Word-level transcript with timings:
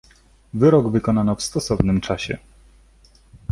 "Wyrok 0.53 0.91
wykonano 0.91 1.35
w 1.35 1.41
stosownym 1.41 2.01
czasie." 2.01 2.37